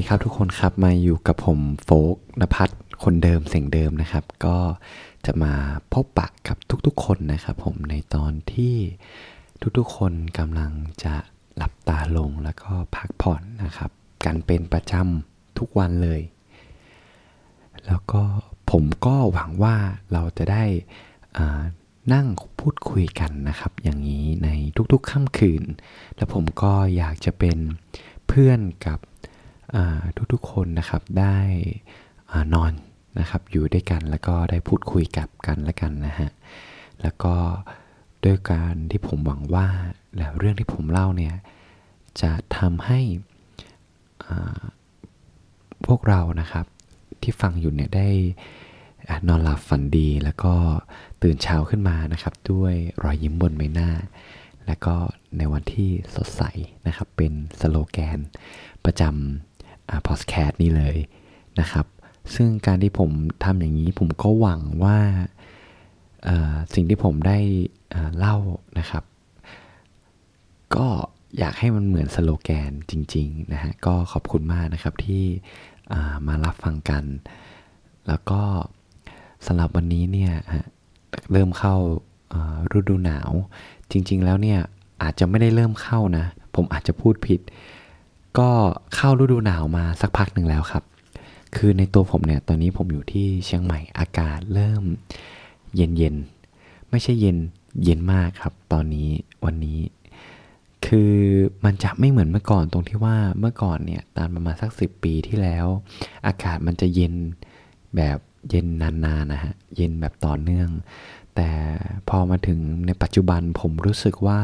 [0.00, 2.74] ดีครับทุกคนครับมาอยู่กับผมโฟกนภัทร
[3.04, 4.56] คนเดิมเสียงเดิมนะครับ ก็
[5.26, 5.52] จะมา
[5.92, 8.74] พบปะกับทุกๆ คนนะครับ ผมในตอนที่
[9.78, 10.72] ทุกๆ คนกำลัง
[11.04, 11.14] จะ
[11.56, 13.90] หลับตาลงแล้วก็พักผ่อนนะครับ
[14.24, 16.20] กันเป็นประจำทุกวันเลย
[17.86, 18.22] แล้วก็
[18.70, 19.76] ผมก็หวังว่า
[20.12, 20.64] เราจะได้
[22.12, 22.26] นั่ง
[22.60, 24.48] พูดคุยกันนะครับ อย่างนี้ใน
[24.92, 25.62] ทุกๆค่ำคืน
[26.16, 27.58] แล้วผมก็อยากจะเป็น
[28.28, 28.98] เพื่อนกับ
[30.32, 31.38] ทุกๆคนนะครับได้
[32.54, 32.72] นอน
[33.18, 36.30] นะครับอยู่ด้วยกันแล้วก็ได้พูดคุยกับกันและกันนะฮะ
[37.02, 37.34] แล้วก็
[38.24, 39.68] ด้วยการที่ผมหวังว่า
[40.16, 41.34] แล้วเรื่องที่ผมเล่าเนี่ย
[42.20, 43.00] จะทำให้
[45.86, 46.66] พวกเรานะครับ
[47.22, 48.08] ที่ฟังอยู่เนี่ยได้
[49.28, 50.54] นอนหลับฝันดีแล้วก็
[51.22, 53.90] ตื่นเช้าขึ้นมานะครับ ด้วยรอยยิ้มบนใบหน้า
[54.66, 54.94] แล้วก็
[55.38, 56.42] ในวันที่สดใส
[56.86, 58.18] นะครับเป็นสโลแกน
[58.84, 59.49] ประจำ
[60.06, 60.96] พอสแคสนี้เลย
[61.60, 61.86] นะครับ
[62.34, 63.10] ซึ่งการที่ผม
[63.44, 64.98] ทำอย่างนี้ผมก็หวังว่า
[66.74, 67.38] สิ่งที่ผมได้
[68.18, 68.36] เล่า
[68.78, 69.04] นะครับ
[70.76, 70.86] ก็
[71.38, 75.24] อยากให้มันเหมือนสโลแกนจริงๆนะฮะก็ขอบคุณมากนะครับที่
[76.26, 77.04] มารับฟังกัน
[78.08, 78.42] แล้วก็
[79.46, 80.32] สำหรับวันนี้เนี่ย
[81.32, 81.76] เริ่มเข้า
[82.76, 83.30] ฤดูหนาว
[83.90, 84.60] จริง ๆ แล้วเนี่ย
[85.02, 87.40] อาจจะไม่ได้เริ่มเข้านะ ผมอาจจะพูดผิด
[88.38, 88.50] ก็
[88.94, 90.84] เข้าฤดูหนาวมาสักพักหนึ่งแล้วครับ
[91.56, 94.82] คือในตัวผมเนี่ยตอนนี้ผมอยู่ที่เชียงใหม่อากาศเริ่ม
[95.76, 97.36] เย็นเย็นๆไม่ใช่เย็น
[97.84, 99.08] เย็นมากครับ ตอนนี้
[99.44, 99.80] วันนี้
[100.86, 101.14] คือ
[101.64, 105.66] มันจะไม่เหมือนเมื่อก่อนตรงที่ว่าเมื่อก่อนเนี่ยตามประมาณสักสิบปีที่แล้ว
[106.26, 107.14] อากาศมันจะเย็น
[107.96, 108.18] แบบ
[108.50, 110.70] เย็นนานๆนะฮะเย็นแบบต่อเนื่อง
[111.36, 111.50] แต่
[112.08, 114.40] พอมาถึงในปัจจุบันผมรู้สึกว่า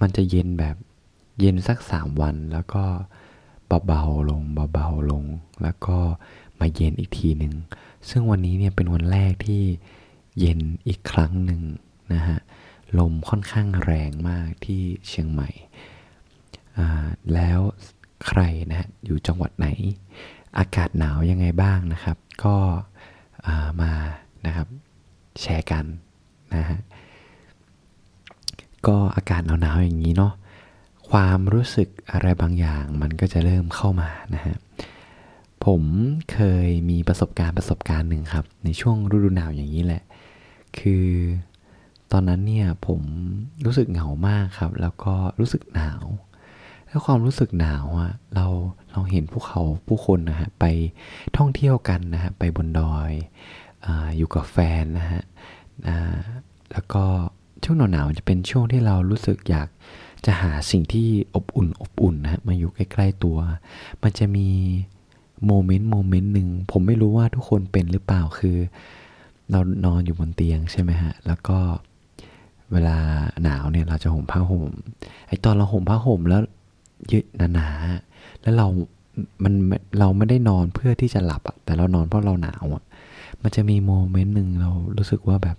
[0.00, 0.76] มันจะเย็นแบบ
[1.38, 2.84] เย็นสักสามวันแล้วก็
[3.86, 4.42] เบาๆลง
[4.72, 5.24] เบาๆลง
[5.62, 5.98] แล้วก็
[6.60, 7.54] มาเย็นอีกทีหนึ่ง
[8.08, 9.62] ซึ่งวันนี้เนี่ยเป็นวันแรกที่
[10.38, 11.62] เย็นอีกครั้งหนึ่ง
[12.12, 12.38] นะฮะ
[12.98, 15.48] ลมค่อนข้างแรงมากที่เชียงใหม่
[17.34, 17.60] แล้ว
[18.26, 19.68] ใครนะอยู่จังหวัดไหน
[20.58, 23.92] อากาศหนาวยังไงบ้างนะครับ ก็ามา
[24.46, 24.68] นะครับ
[25.40, 25.84] แชร์กัน
[26.54, 26.78] นะฮะ
[28.86, 30.32] ก็อากาศหนาวๆอย่างนี้เนาะ
[31.10, 34.56] ความรู้สึกอะไรบางอย่างมันก็จะเริ่มเข้ามานะฮะ
[35.64, 35.82] ผม
[36.32, 40.02] เคยมีประสบการณ์ประสบการณ์หนึ่งครับ ในช่วงฤดูหนาวอย่างนี้แหละ
[40.78, 41.06] คือ
[42.12, 43.00] ตอนนั้นเนี่ยผม
[43.64, 46.04] รู้สึกเหงามากครับ แล้วก็รู้สึกหนาว
[46.88, 48.46] แล้วความรู้สึกหนาวอะเรา
[48.92, 50.64] เราเห็นภูเขาผู้คนนะฮะไป
[51.36, 53.12] ท่องเที่ยวกันนะฮะไปบนดอย
[53.86, 55.22] ออยู่กับแฟนนะฮะ
[56.72, 57.04] แล้วก็
[57.64, 59.68] ช่วงหนาวๆจะเป็นช่วงที่เรารู้สึกอยาก
[60.26, 63.38] จะหาสิ่งที่อบอุ่นอบอุ่นนะฮะมาอยู่ใกล้ๆตัว
[64.02, 64.48] มันจะมี
[65.46, 68.56] โมเมนต์โมเมนต์หนึ่งผมไม่รู้ว่าทุกคนเป็นหรือเปล่าคือ
[69.50, 71.58] เรานอนอยู่บนเตียงใช่ไหมฮะ แล้วก็
[72.72, 72.96] เวลา
[73.42, 74.70] หนาวเนี่ยเราจะห่มผ้าห่ม
[75.28, 76.40] ไอตอนเราห่มผ้าห่มแล้ว
[77.10, 78.66] ยืดหนาๆแล้วเรา
[79.44, 79.54] มัน
[79.98, 82.82] เราไม่ได้นอนเพื่อที่จะหลับอะแต่เรานอนเพราะเราหนาวอะ
[83.42, 85.56] มันจะมีโมเมนต์หนึ่งเรารู้สึกว่าแบบ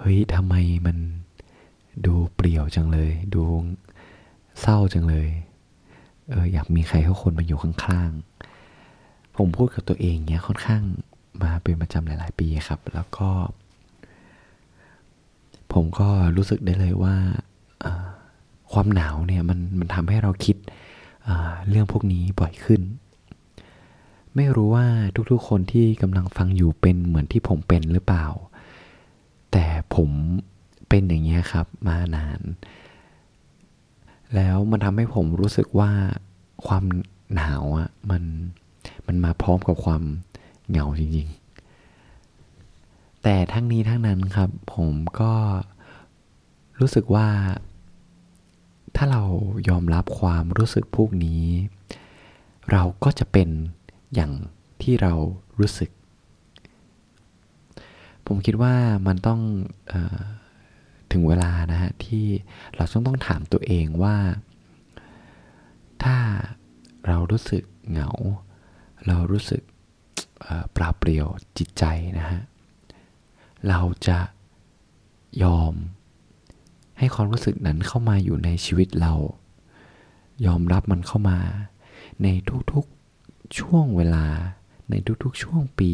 [0.00, 0.54] เฮ้ยทำไม
[0.86, 0.96] มัน
[2.06, 3.42] ดูเปลี่ยวจังเลย ดู
[4.60, 5.28] เศร้าจังเลย
[6.30, 10.82] เอออยากมีใครเขาคนมาอยู่ข้างๆ ผมพูดกับตัวเองเนี้ยค่อนข้าง
[11.42, 13.28] มาเป็นประจำหลาย ๆ ปีครับ แล้วก็
[15.72, 17.14] ผมก็รู้สึกได้เลยว่า
[18.72, 20.56] ความหนาวเนี่ยมันมันทำให้เราคิด
[21.68, 22.82] เรื่องพวกนี้บ่อยขึ้น
[24.36, 24.86] ไม่รู้ว่า
[25.30, 28.26] ทุกๆคนที่กำลังฟังอยู่เป็นเหมือนที่ผมเป็นหรือเปล่า
[29.52, 30.10] แต่ผม
[30.94, 32.40] เป็นอย่างเงี้ยครับมานาน
[34.34, 35.90] แล้วมันทำให้ผมรู้สึกว่า
[36.66, 36.84] ความ
[37.34, 38.22] หนาวอะ่ะมัน
[39.06, 40.02] มันมาพร้อมกับความ
[40.68, 45.32] เหงาจริงๆ แต่ทั้งนี้ทั้งนั้นครับ ผมก็
[46.78, 47.28] รู้สึกว่า
[48.96, 49.22] ถ้าเรา
[49.68, 51.44] ยอมรับความรู้สึกพวกนี้
[52.70, 53.48] เราก็จะเป็น
[54.14, 54.32] อย่าง
[54.82, 55.12] ที่เรา
[55.60, 55.90] รู้สึก
[58.26, 58.74] ผมคิดว่า
[59.06, 59.40] มันต้อง
[59.92, 59.94] อ
[61.12, 62.26] ถึงเวลานะฮะที่
[62.76, 64.16] เราต้องต้องถามตัวเองว่า
[66.02, 66.16] ถ้า
[67.06, 68.10] เรารู้สึกเหงา
[69.06, 69.62] เรารู้สึก
[70.76, 71.26] ปราเปรี่ยว
[71.58, 71.84] จิตใจ
[72.18, 72.40] นะฮะ
[73.68, 74.18] เราจะ
[75.42, 75.72] ยอม
[76.98, 79.14] ให้ความรู้สึกนั้นเข้ามาอยู่ในชีวิตเรา
[80.46, 81.38] ยอมรับมันเข้ามา
[82.22, 82.28] ใน
[82.72, 84.26] ทุกๆช่วงเวลา
[84.90, 85.92] ในทุกๆช่วงปี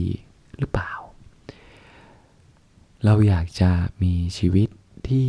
[0.59, 0.93] หรือเปล่า
[3.05, 3.71] เราอยากจะ
[4.03, 4.69] มีชีวิต
[5.11, 5.29] ที่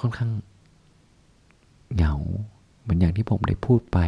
[0.00, 0.32] ค่อนข้าง
[1.94, 2.14] เหงา
[2.80, 3.98] เหมือนอย่างที่ผมได้พูดไป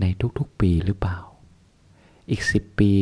[0.00, 0.04] ใน
[0.38, 1.18] ทุกๆปีหรือเปล่า
[2.30, 2.92] อีกสิบปี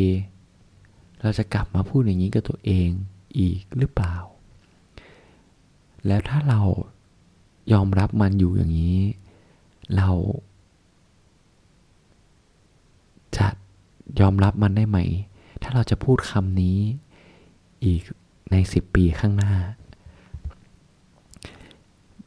[1.21, 2.89] เราจะกลับมาพูดอย่างนี้กับตัวเอง
[3.39, 4.15] อีกหรือเปล่า
[6.07, 6.61] แล้วถ้าเรา
[7.73, 8.99] ยอมรับมันอยู่อย่างนี้
[9.97, 10.11] เรา
[13.37, 13.49] จะ
[14.21, 14.99] ยอมรับมันได้ไหม
[15.63, 16.79] ถ้าเราจะพูดคำนี้
[17.85, 18.03] อีก
[18.55, 19.55] ในสิบปีข้างหน้า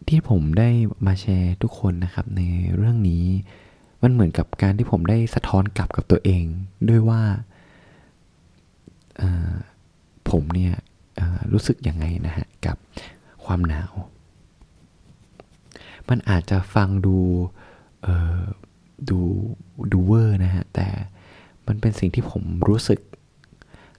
[0.07, 0.69] ที่ผมได้
[1.05, 2.41] มาแชร์ทุกคนนะครับใน
[2.75, 3.25] เรื่องนี้
[4.03, 6.43] มันเหมือนกับการที่ผมได้สะท้อนกลับกับตัวเอง
[6.89, 7.21] ด้วยว่า
[10.29, 10.73] ผมเนี่ย
[11.51, 12.77] รู้สึกยังไงนะฮะกับ
[13.45, 13.93] ความหนาว
[16.09, 17.17] มันอาจจะฟังดู
[19.09, 19.19] ดู
[19.91, 20.87] ดูเวอร์นะฮะ แต่
[21.67, 22.99] มันเป็นสิ่งที่ผมรู้สึก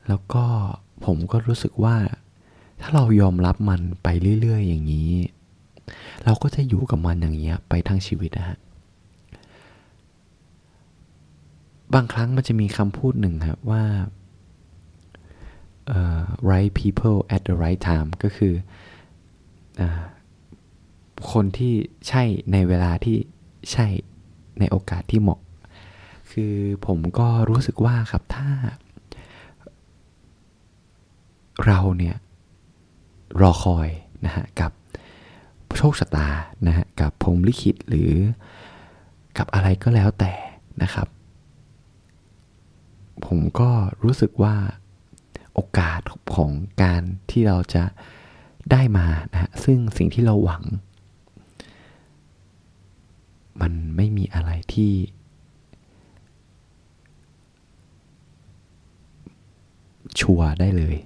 [0.09, 0.45] แล้วก็
[1.07, 4.09] ผมก็รู้สึกว่าาเรายอมรับมันไป
[4.41, 5.13] เรื่อยๆ อย่างนี้
[6.25, 8.59] เราก็จะอยู่กับมันอย่างเงี้ยไปทั้งชีวิตนะฮะ
[11.95, 13.85] บางครั้งมันจะมีคำพูดหนึ่งครับว่า
[15.97, 18.55] uh, right people at the right time ก็คือ
[19.81, 19.83] อ
[21.33, 21.75] คนที่
[22.09, 23.17] ใช่ในเวลาที่
[23.73, 23.87] ใช่
[24.59, 25.41] ในโอกาสที่เหมาะ
[26.33, 26.55] คือ
[26.87, 28.49] ผมก็รู้สึกว่าครับถ้า
[31.67, 32.17] เราเนี่ย
[33.41, 33.89] รอคอย
[34.25, 34.73] นะฮะกับ
[35.77, 36.29] โชคชะตา
[36.67, 38.13] นะฮะกับพรมลิขิตหรือ
[39.39, 40.33] กับอะไรก็แล้วแต่
[40.83, 41.09] นะครับ
[43.27, 43.71] ผมก็
[44.05, 44.55] รู้สึกว่า
[45.55, 46.01] โอกาส
[46.35, 46.51] ของ
[46.83, 47.85] การที่เราจะ
[48.71, 50.63] ได้มานะฮะซึ่งสิ่งที่เราหวัง
[53.61, 54.93] มันไม่มีอะไรที่
[60.21, 60.97] ชัวร์ได้เลย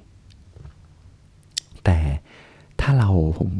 [1.84, 1.98] แต่
[2.80, 3.50] ถ้าเราผม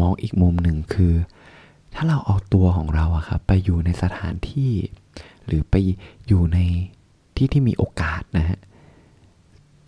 [0.00, 1.14] มองอีกมุมหนึ่งคือ
[1.94, 4.72] ถ้าเราเอาตัวของเราอะครับไปอยู่ในสถานที่
[5.46, 5.74] หรือไป
[6.28, 6.58] อยู่ใน
[7.36, 8.58] ที่ที่มีโอกาสนะฮะ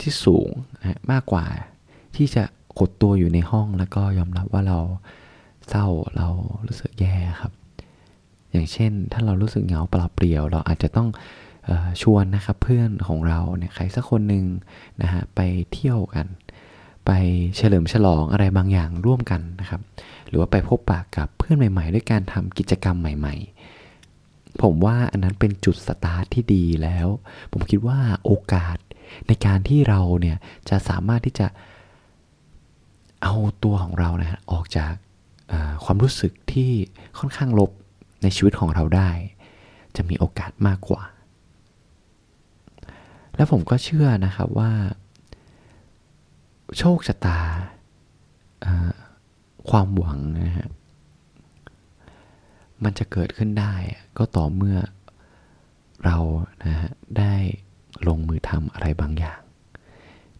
[0.01, 0.49] ที่สูง
[0.79, 1.45] นะมากกว่า
[2.15, 2.43] ที่จะ
[2.79, 4.79] กดตัวอยู่ในห้องแล้วก็ยอมรับว่าเรา
[5.69, 6.27] เศร้าเรา
[6.67, 7.51] รู้สึกแย่ครับ
[8.51, 11.09] อย่างเช่น ถ้าเรารู้สึกเหงาเปล่าเปลี่ยว เราอาจจะต้อง
[11.67, 14.45] ออชวนนะครับเพื่อนของเราเนี่ยใครสักคนหนึ่ง
[15.01, 15.39] นะฮะไป
[15.73, 16.25] เที่ยวกัน
[17.07, 17.11] ไป
[17.57, 19.81] เฉลิมฉลองอะไรบางอย่างร่วมกันนะครับ
[20.27, 23.35] หรือว่าไปพบปะกับเพื่อนใหม่ ๆ ด้วยการทำกิจกรรมใหม่
[23.97, 27.07] ๆ ผมว่าอันนั้นเป็นจุดสตาร์ทที่ดีแล้ว
[27.51, 28.77] ผมคิดว่าโอกาส
[29.27, 30.37] ในการที่เราเนี่ย
[30.69, 31.47] จะสามารถที่จะ
[33.23, 34.93] เอาตัวของเรานะออกจาก
[35.83, 36.71] ความรู้สึกที่
[37.19, 37.71] ค่อนข้างลบ
[38.23, 39.09] ในชีวิตของเราได้
[39.95, 41.03] จะมีโอกาสมากกว่า
[43.35, 44.71] และผมก็เชื่อนะครับว่า
[46.77, 47.39] โชคชะตา
[49.69, 50.67] ความหวังนะฮะ
[52.83, 53.73] มันจะเกิดขึ้นได้
[54.17, 54.77] ก็ต่อเมื่อ
[56.05, 56.17] เรา
[56.65, 57.33] นะฮะได้
[58.07, 59.39] ลงมือทำอะไรบางอย่าง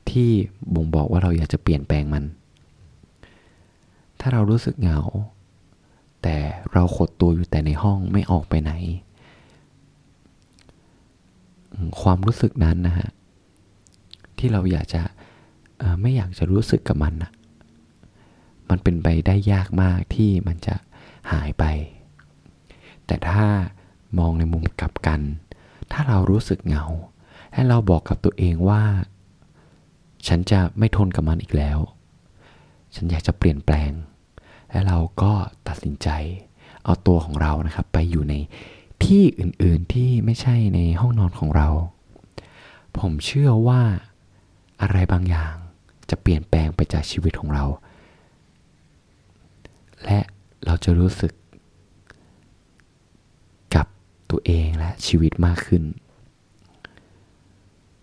[0.10, 0.30] ที่
[0.74, 2.24] บ่งบอกว่าเราอยากจะเปลี่ยนแปลงมัน
[4.20, 5.00] ถ้าเรารู้สึกเหงา
[6.24, 6.38] แต่
[6.74, 8.72] เราขดตัวอยู่แต่ในห้องไม่ออกไปไหน
[12.02, 13.10] ความรู้สึกนั้นนะฮะ
[14.38, 15.02] ที่เราอยากจะ
[16.02, 17.32] ไม่อยากจะรู้สึกกับมันนะ
[18.70, 20.76] มันเป็นไปได้ยากมากที่มันจะ
[21.32, 21.64] หายไป
[23.06, 23.46] แต่ถ้า
[24.20, 25.22] มองในมุมกลับกัน
[25.92, 26.86] ถ้าเรารู้สึกเหงา
[27.54, 28.84] ให้เราบอกกับตัวเองว่า
[30.28, 31.80] ฉันจะไม่ทนกับมันอีกแล้ว
[32.96, 33.92] ฉันอยากจะเปลี่ยนแปลง
[34.72, 35.34] และเราก็
[35.68, 36.10] ตัดสินใจ
[36.84, 38.34] เอาตัวของเรานะครับ ไปอยู่ใน
[39.04, 41.68] ที่อื่นๆที่ไม่ใช่ในห้องนอนของเรา
[43.00, 43.82] ผมเชื่อว่า
[44.82, 45.56] อะไรบางอย่าง
[46.10, 47.66] จะเปลี่ยนแปลงไปจากชีวิตของเรา
[50.06, 50.20] และ
[50.66, 51.34] เราจะรู้สึก
[53.76, 53.88] กับ
[54.30, 55.84] ตัวเองและชีวิตมากขึ้น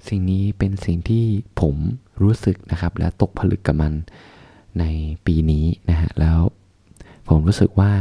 [0.08, 1.24] สิ่งนี้เป็นสิ่งที่
[1.60, 1.76] ผม
[2.22, 3.92] รู้สึกนะครับ และตกผลึกกับมัน
[4.78, 4.84] ใน
[5.26, 6.40] ปีนี้นะฮะแล้ว
[7.28, 7.92] ผมรู้สึกว่า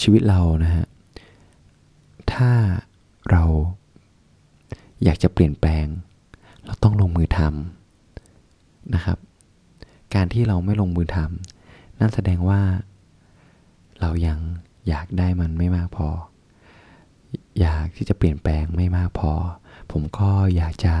[0.00, 0.84] ชีวิตเรานะฮะ
[2.32, 2.50] ถ้า
[3.30, 3.44] เรา
[5.04, 5.86] อยากจะเปลี่ยนแปลง
[6.66, 9.18] เราต้องลงมือทำนะครับ
[10.14, 12.60] การที่เราไม่ลงมือทำนั่นแสดงว่า
[14.00, 14.38] เรายัง
[14.88, 16.08] อยากได้มันไม่มากพอ
[17.60, 19.32] อยากที่จะเปลี่ยนแปลงไม่มากพอ
[19.92, 20.94] ผมก็อยากจะ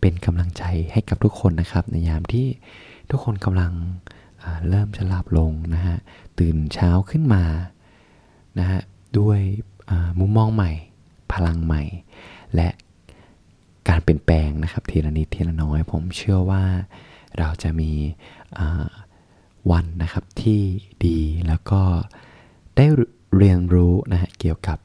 [0.00, 2.46] เป็นกำลังใจให้กับทุกคนนะครับ ในยามที่
[3.10, 3.72] ทุกคนกำลัง
[4.68, 5.96] เริ่มจะหลับลงนะฮะ
[6.38, 7.44] ตื่นเช้าขึ้นมา
[8.58, 8.80] นะฮะ
[9.18, 9.38] ด้วย
[10.18, 10.72] มุมมองใหม่
[11.32, 11.82] พลังใหม่
[12.54, 12.68] และ
[14.06, 16.62] เปลี่ยนแปลงนะครับทีละนิดทีละน้อย ผมเชื่อว่า
[17.38, 17.92] เราจะมี
[19.70, 20.60] วันนะครับที่
[21.06, 21.82] ดีแล้วก็
[22.76, 22.86] ได้
[23.36, 24.78] เรียนรู้นะฮะเกี่ยวกับ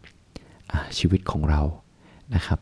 [0.97, 1.61] ชีวิตของเรา
[2.35, 2.59] นะครับ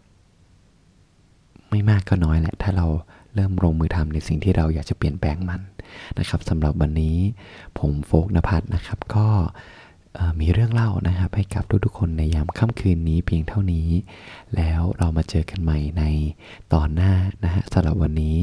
[1.70, 2.88] ไม่มากก็น้อยแหละถ้าเรา
[3.36, 5.62] เริ่มลงมือทำในสิ่งที่เราอยากจะเปลี่ยนแปลงมัน
[6.20, 7.18] นะครับสำหรับวันนี้
[7.80, 9.28] ผมโฟกนภัทรนะครับ ก็
[10.40, 13.88] มีเรื่องเล่านะครับให้กับทุกๆคนในยามค่ำคืนนี้เพียงเท่านี้
[14.56, 16.04] แล้วเรามาเจอกันใหม่ใน
[16.74, 17.14] ตอนหน้า
[17.44, 18.36] นะฮะสำหรับวันนี้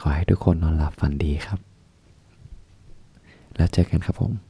[0.00, 1.58] ขอให้ทุกคนนอนหลับฝันดีครับ
[3.56, 4.47] แล้วเจอกันครับผม